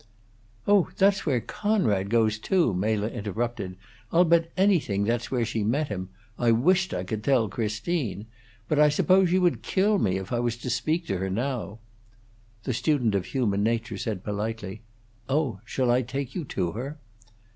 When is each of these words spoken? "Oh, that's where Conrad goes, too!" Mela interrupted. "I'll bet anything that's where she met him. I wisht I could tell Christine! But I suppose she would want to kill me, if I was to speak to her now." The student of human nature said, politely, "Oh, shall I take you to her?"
"Oh, 0.67 0.89
that's 0.97 1.27
where 1.27 1.39
Conrad 1.39 2.09
goes, 2.09 2.39
too!" 2.39 2.73
Mela 2.73 3.07
interrupted. 3.07 3.77
"I'll 4.11 4.25
bet 4.25 4.51
anything 4.57 5.03
that's 5.03 5.29
where 5.29 5.45
she 5.45 5.63
met 5.63 5.89
him. 5.89 6.09
I 6.39 6.53
wisht 6.53 6.91
I 6.91 7.03
could 7.03 7.23
tell 7.23 7.47
Christine! 7.47 8.25
But 8.67 8.79
I 8.79 8.89
suppose 8.89 9.29
she 9.29 9.37
would 9.37 9.53
want 9.57 9.63
to 9.63 9.69
kill 9.69 9.99
me, 9.99 10.17
if 10.17 10.31
I 10.33 10.39
was 10.39 10.57
to 10.57 10.71
speak 10.71 11.05
to 11.05 11.17
her 11.19 11.29
now." 11.29 11.77
The 12.63 12.73
student 12.73 13.13
of 13.13 13.25
human 13.25 13.61
nature 13.61 13.99
said, 13.99 14.23
politely, 14.23 14.81
"Oh, 15.29 15.59
shall 15.65 15.91
I 15.91 16.01
take 16.01 16.33
you 16.33 16.45
to 16.45 16.71
her?" 16.71 16.97